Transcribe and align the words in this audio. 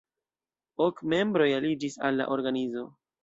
Ok 0.85 1.03
membroj 1.13 1.47
aliĝis 1.59 1.99
al 2.09 2.19
la 2.21 2.29
organizo. 2.39 2.89